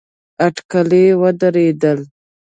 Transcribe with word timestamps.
اټکلي 0.45 1.03
ودرېدل. 1.21 1.99